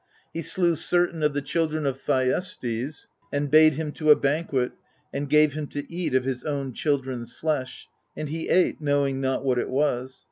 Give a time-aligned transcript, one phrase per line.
[0.33, 4.71] He slew certain of the children of Thyestes, and bade him to a banquet,
[5.13, 9.45] and gave him to eat of his own children's flesh: and he ate, knowing not
[9.45, 10.19] what it was.